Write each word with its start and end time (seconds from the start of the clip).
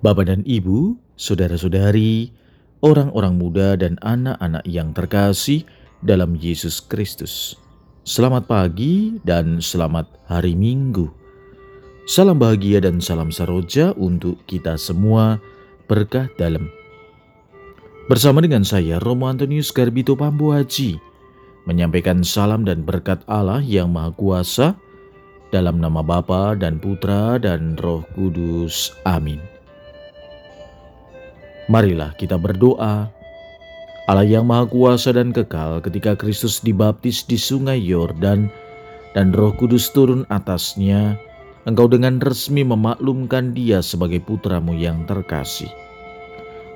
Bapak 0.00 0.32
dan 0.32 0.40
Ibu, 0.48 0.96
saudara-saudari, 1.20 2.32
orang-orang 2.80 3.36
muda 3.36 3.76
dan 3.76 4.00
anak-anak 4.00 4.64
yang 4.64 4.96
terkasih 4.96 5.68
dalam 6.00 6.40
Yesus 6.40 6.80
Kristus. 6.80 7.60
Selamat 8.08 8.48
pagi 8.48 9.20
dan 9.28 9.60
selamat 9.60 10.08
hari 10.24 10.56
Minggu. 10.56 11.04
Salam 12.08 12.40
bahagia 12.40 12.80
dan 12.80 13.04
salam 13.04 13.28
saroja 13.28 13.92
untuk 13.92 14.40
kita 14.48 14.80
semua 14.80 15.36
berkah 15.84 16.32
dalam. 16.40 16.72
Bersama 18.08 18.40
dengan 18.40 18.64
saya 18.64 18.96
Romo 19.04 19.28
Antonius 19.28 19.68
Garbito 19.68 20.16
Pambu 20.16 20.56
Haji 20.56 20.96
menyampaikan 21.68 22.24
salam 22.24 22.64
dan 22.64 22.88
berkat 22.88 23.20
Allah 23.28 23.60
yang 23.60 23.92
Maha 23.92 24.16
Kuasa 24.16 24.80
dalam 25.52 25.76
nama 25.76 26.00
Bapa 26.00 26.56
dan 26.56 26.80
Putra 26.80 27.36
dan 27.36 27.76
Roh 27.76 28.00
Kudus. 28.16 28.96
Amin. 29.04 29.49
Marilah 31.70 32.18
kita 32.18 32.34
berdoa. 32.34 33.06
Allah 34.10 34.26
yang 34.26 34.50
Maha 34.50 34.66
Kuasa 34.66 35.14
dan 35.14 35.30
kekal 35.30 35.78
ketika 35.78 36.18
Kristus 36.18 36.58
dibaptis 36.58 37.22
di 37.22 37.38
sungai 37.38 37.78
Yordan 37.78 38.50
dan 39.14 39.30
Roh 39.30 39.54
Kudus 39.54 39.86
turun 39.94 40.26
atasnya, 40.34 41.14
engkau 41.70 41.86
dengan 41.86 42.18
resmi 42.18 42.66
memaklumkan 42.66 43.54
dia 43.54 43.86
sebagai 43.86 44.18
putramu 44.18 44.74
yang 44.74 45.06
terkasih. 45.06 45.70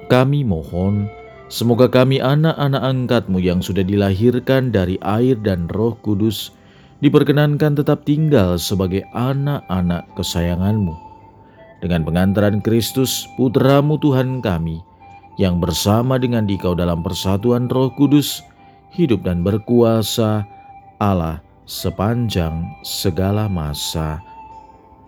Kami 0.06 0.46
mohon, 0.46 1.10
semoga 1.50 1.90
kami 1.90 2.22
anak-anak 2.22 2.82
angkatmu 2.86 3.42
yang 3.42 3.58
sudah 3.58 3.82
dilahirkan 3.82 4.70
dari 4.70 4.94
air 5.02 5.34
dan 5.42 5.66
roh 5.74 5.98
kudus, 6.06 6.54
diperkenankan 7.02 7.74
tetap 7.74 8.06
tinggal 8.06 8.62
sebagai 8.62 9.02
anak-anak 9.10 10.06
kesayanganmu 10.14 11.13
dengan 11.84 12.00
pengantaran 12.00 12.64
Kristus, 12.64 13.28
putramu 13.36 14.00
Tuhan 14.00 14.40
kami, 14.40 14.80
yang 15.36 15.60
bersama 15.60 16.16
dengan 16.16 16.48
dikau 16.48 16.72
dalam 16.72 17.04
persatuan 17.04 17.68
roh 17.68 17.92
kudus, 17.92 18.40
hidup 18.96 19.20
dan 19.28 19.44
berkuasa 19.44 20.48
Allah 20.96 21.44
sepanjang 21.68 22.64
segala 22.80 23.52
masa. 23.52 24.16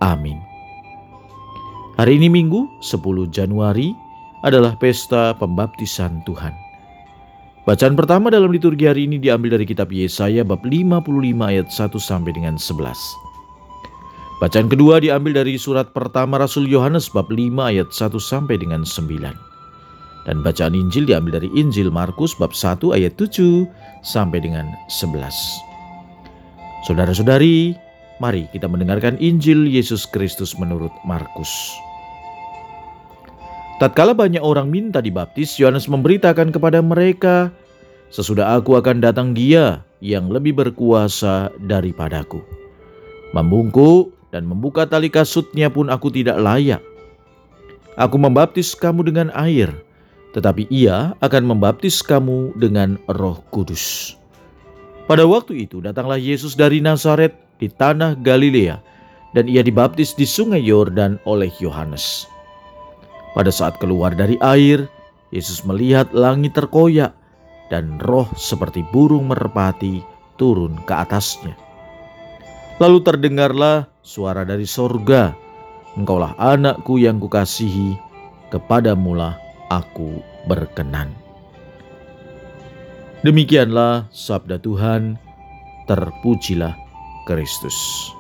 Amin. 0.05 0.37
Hari 1.97 2.21
ini 2.21 2.29
Minggu 2.29 2.69
10 2.85 3.33
Januari 3.33 3.97
adalah 4.45 4.77
pesta 4.77 5.33
pembaptisan 5.33 6.21
Tuhan. 6.29 6.53
Bacaan 7.65 7.97
pertama 7.97 8.29
dalam 8.29 8.53
liturgi 8.53 8.85
hari 8.85 9.09
ini 9.09 9.17
diambil 9.17 9.57
dari 9.57 9.65
kitab 9.65 9.89
Yesaya 9.89 10.45
bab 10.45 10.61
55 10.63 11.03
ayat 11.41 11.67
1 11.73 11.97
sampai 11.97 12.31
dengan 12.37 12.61
11. 12.61 12.95
Bacaan 14.37 14.69
kedua 14.69 15.01
diambil 15.01 15.41
dari 15.41 15.57
surat 15.57 15.97
pertama 15.97 16.37
Rasul 16.37 16.69
Yohanes 16.69 17.09
bab 17.09 17.33
5 17.33 17.57
ayat 17.57 17.89
1 17.89 18.21
sampai 18.21 18.61
dengan 18.61 18.85
9. 18.85 19.33
Dan 20.29 20.45
bacaan 20.45 20.77
Injil 20.77 21.09
diambil 21.09 21.41
dari 21.41 21.49
Injil 21.57 21.89
Markus 21.89 22.37
bab 22.37 22.53
1 22.53 22.93
ayat 22.93 23.17
7 23.17 23.65
sampai 24.05 24.45
dengan 24.45 24.69
11. 24.93 25.33
Saudara-saudari, 26.85 27.81
mari 28.21 28.45
kita 28.53 28.69
mendengarkan 28.69 29.17
Injil 29.25 29.65
Yesus 29.65 30.05
Kristus 30.05 30.53
menurut 30.61 30.93
Markus. 31.09 31.49
Tatkala 33.81 34.13
banyak 34.13 34.45
orang 34.45 34.69
minta 34.69 35.01
dibaptis, 35.01 35.57
Yohanes 35.57 35.89
memberitakan 35.89 36.53
kepada 36.53 36.85
mereka, 36.85 37.49
"Sesudah 38.13 38.61
aku 38.61 38.77
akan 38.77 39.01
datang 39.01 39.33
Dia 39.33 39.81
yang 40.05 40.29
lebih 40.29 40.53
berkuasa 40.53 41.49
daripadaku. 41.65 42.45
Membungkuk 43.33 44.16
dan 44.37 44.45
membuka 44.45 44.85
tali 44.85 45.09
kasutnya 45.09 45.73
pun 45.73 45.89
aku 45.89 46.13
tidak 46.13 46.37
layak. 46.37 46.85
Aku 47.97 48.21
membaptis 48.21 48.77
kamu 48.77 49.09
dengan 49.09 49.33
air, 49.33 49.73
tetapi 50.37 50.69
ia 50.69 51.17
akan 51.25 51.57
membaptis 51.57 52.05
kamu 52.05 52.53
dengan 52.61 53.01
roh 53.09 53.41
kudus. 53.49 54.13
Pada 55.09 55.25
waktu 55.25 55.65
itu 55.65 55.81
datanglah 55.81 56.21
Yesus 56.21 56.53
dari 56.53 56.85
Nazaret 56.85 57.33
di 57.57 57.73
tanah 57.73 58.21
Galilea 58.21 58.77
dan 59.33 59.49
ia 59.49 59.65
dibaptis 59.65 60.13
di 60.13 60.29
sungai 60.29 60.61
Yordan 60.61 61.17
oleh 61.25 61.49
Yohanes. 61.57 62.29
Pada 63.33 63.49
saat 63.49 63.81
keluar 63.81 64.13
dari 64.13 64.37
air, 64.45 64.85
Yesus 65.33 65.65
melihat 65.65 66.13
langit 66.13 66.53
terkoyak 66.53 67.17
dan 67.73 67.97
roh 68.05 68.29
seperti 68.37 68.85
burung 68.93 69.33
merpati 69.33 70.05
turun 70.37 70.77
ke 70.85 70.93
atasnya. 70.93 71.66
Lalu 72.77 72.99
terdengarlah 73.01 73.89
suara 74.05 74.45
dari 74.45 74.69
sorga, 74.69 75.33
Engkaulah 75.97 76.37
anakku 76.37 77.01
yang 77.01 77.17
kukasihi, 77.17 77.97
kepadamulah 78.53 79.41
aku 79.73 80.21
berkenan. 80.45 81.09
Demikianlah 83.25 84.13
sabda 84.13 84.61
Tuhan, 84.61 85.17
terpujilah 85.89 86.77
Kristus. 87.25 88.13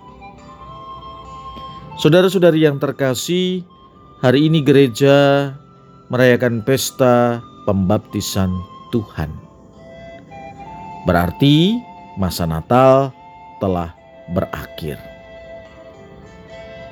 Saudara-saudari 2.00 2.64
yang 2.64 2.80
terkasih, 2.80 3.60
hari 4.24 4.48
ini 4.48 4.64
gereja 4.64 5.52
merayakan 6.08 6.64
pesta 6.64 7.44
pembaptisan 7.68 8.48
Tuhan. 8.88 9.28
Berarti 11.04 11.76
masa 12.16 12.48
Natal 12.48 13.12
telah 13.60 13.92
berakhir. 14.30 14.98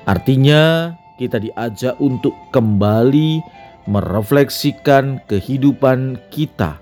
Artinya, 0.04 0.92
kita 1.16 1.40
diajak 1.40 1.96
untuk 2.02 2.34
kembali 2.50 3.40
merefleksikan 3.88 5.24
kehidupan 5.28 6.18
kita 6.32 6.80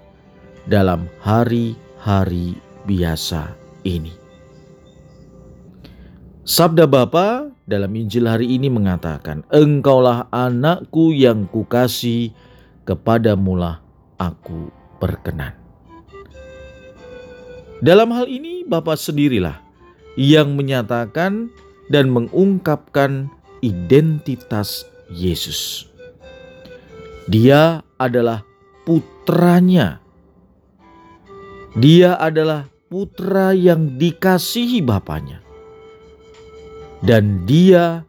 dalam 0.67 1.11
hari-hari 1.23 2.59
biasa 2.87 3.55
ini. 3.87 4.15
Sabda 6.43 6.91
Bapa 6.91 7.55
dalam 7.63 7.95
Injil 7.95 8.27
hari 8.27 8.59
ini 8.59 8.67
mengatakan, 8.67 9.47
"Engkaulah 9.55 10.27
anakku 10.35 11.15
yang 11.15 11.47
kukasih, 11.47 12.35
kepadamulah 12.83 13.79
aku 14.19 14.71
berkenan." 14.99 15.55
Dalam 17.83 18.11
hal 18.15 18.27
ini 18.31 18.67
Bapa 18.67 18.95
sendirilah 18.95 19.72
yang 20.19 20.55
menyatakan 20.59 21.49
dan 21.89 22.13
mengungkapkan 22.13 23.29
identitas 23.65 24.85
Yesus. 25.13 25.89
Dia 27.31 27.81
adalah 27.97 28.43
putranya. 28.83 30.03
Dia 31.73 32.19
adalah 32.21 32.69
putra 32.93 33.57
yang 33.57 33.97
dikasihi 33.97 34.85
Bapaknya. 34.85 35.41
Dan 37.03 37.49
dia 37.49 38.05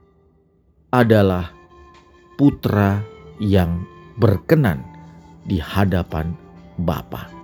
adalah 0.93 1.49
putra 2.37 3.01
yang 3.41 3.85
berkenan 4.19 4.83
di 5.47 5.57
hadapan 5.57 6.35
Bapa. 6.77 7.42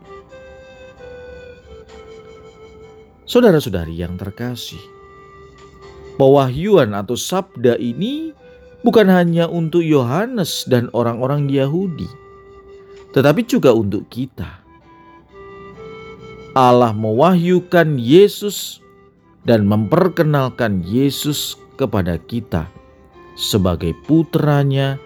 Saudara-saudari 3.29 3.93
yang 3.93 4.17
terkasih, 4.17 4.81
pewahyuan 6.17 6.97
atau 6.97 7.13
sabda 7.13 7.77
ini 7.77 8.33
bukan 8.81 9.05
hanya 9.05 9.45
untuk 9.45 9.85
Yohanes 9.85 10.65
dan 10.65 10.89
orang-orang 10.97 11.45
Yahudi, 11.45 12.09
tetapi 13.13 13.45
juga 13.45 13.69
untuk 13.69 14.09
kita. 14.09 14.49
Allah 16.57 16.89
mewahyukan 16.89 18.01
Yesus 18.01 18.81
dan 19.45 19.69
memperkenalkan 19.69 20.81
Yesus 20.81 21.53
kepada 21.77 22.17
kita 22.17 22.65
sebagai 23.37 23.93
putranya, 24.09 24.97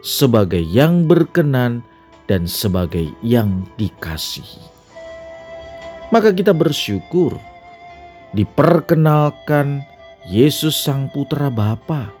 sebagai 0.00 0.64
yang 0.64 1.04
berkenan, 1.04 1.84
dan 2.32 2.48
sebagai 2.48 3.12
yang 3.20 3.68
dikasihi. 3.76 4.64
Maka 6.08 6.32
kita 6.32 6.56
bersyukur 6.56 7.36
diperkenalkan 8.36 9.80
Yesus 10.28 10.76
Sang 10.76 11.08
Putra 11.08 11.48
Bapa. 11.48 12.12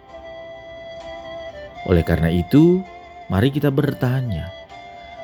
Oleh 1.88 2.04
karena 2.04 2.32
itu, 2.32 2.80
mari 3.28 3.52
kita 3.52 3.68
bertanya, 3.68 4.48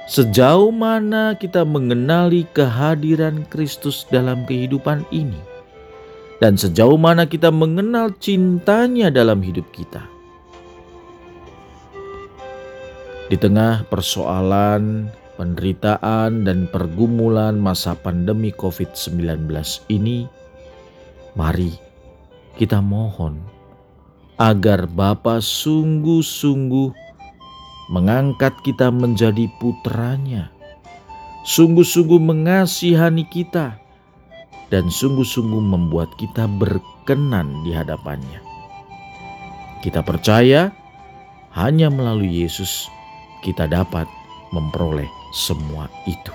sejauh 0.08 0.72
mana 0.72 1.36
kita 1.36 1.64
mengenali 1.64 2.44
kehadiran 2.52 3.48
Kristus 3.48 4.04
dalam 4.12 4.44
kehidupan 4.44 5.04
ini? 5.08 5.40
Dan 6.42 6.60
sejauh 6.60 7.00
mana 7.00 7.24
kita 7.24 7.48
mengenal 7.48 8.12
cintanya 8.20 9.08
dalam 9.08 9.40
hidup 9.40 9.64
kita? 9.72 10.04
Di 13.32 13.40
tengah 13.40 13.88
persoalan, 13.88 15.08
penderitaan, 15.40 16.44
dan 16.44 16.68
pergumulan 16.68 17.56
masa 17.56 17.96
pandemi 17.96 18.52
COVID-19 18.52 19.48
ini, 19.88 20.28
Mari 21.34 21.74
kita 22.54 22.78
mohon 22.78 23.42
agar 24.38 24.86
Bapa 24.86 25.42
sungguh-sungguh 25.42 26.94
mengangkat 27.90 28.54
kita 28.62 28.94
menjadi 28.94 29.50
putranya, 29.58 30.54
sungguh-sungguh 31.42 32.22
mengasihani 32.22 33.26
kita, 33.26 33.82
dan 34.70 34.86
sungguh-sungguh 34.86 35.58
membuat 35.58 36.14
kita 36.22 36.46
berkenan 36.46 37.66
di 37.66 37.74
hadapannya. 37.74 38.38
Kita 39.82 40.06
percaya 40.06 40.70
hanya 41.58 41.90
melalui 41.90 42.46
Yesus 42.46 42.86
kita 43.42 43.66
dapat 43.66 44.06
memperoleh 44.54 45.10
semua 45.34 45.90
itu. 46.06 46.32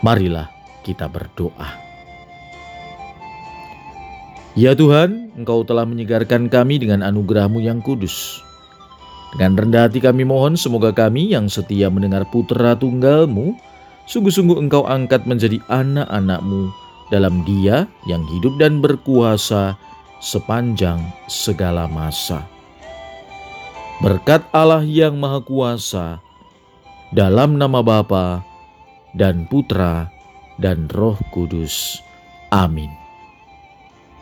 Marilah 0.00 0.48
kita 0.82 1.06
berdoa. 1.06 1.91
Ya 4.52 4.76
Tuhan, 4.76 5.32
Engkau 5.32 5.64
telah 5.64 5.88
menyegarkan 5.88 6.52
kami 6.52 6.76
dengan 6.76 7.00
anugerahmu 7.00 7.64
yang 7.64 7.80
kudus. 7.80 8.44
Dengan 9.32 9.56
rendah 9.56 9.88
hati 9.88 9.96
kami 9.96 10.28
mohon 10.28 10.60
semoga 10.60 10.92
kami 10.92 11.32
yang 11.32 11.48
setia 11.48 11.88
mendengar 11.88 12.28
putra 12.28 12.76
tunggalmu, 12.76 13.56
sungguh-sungguh 14.04 14.60
engkau 14.60 14.84
angkat 14.84 15.24
menjadi 15.24 15.56
anak-anakmu 15.72 16.68
dalam 17.08 17.40
dia 17.48 17.88
yang 18.04 18.20
hidup 18.28 18.52
dan 18.60 18.84
berkuasa 18.84 19.72
sepanjang 20.20 21.00
segala 21.32 21.88
masa. 21.88 22.44
Berkat 24.04 24.44
Allah 24.52 24.84
yang 24.84 25.16
Maha 25.16 25.40
Kuasa, 25.40 26.20
dalam 27.08 27.56
nama 27.56 27.80
Bapa 27.80 28.44
dan 29.16 29.48
Putra 29.48 30.12
dan 30.60 30.92
Roh 30.92 31.16
Kudus. 31.32 32.04
Amin. 32.52 33.01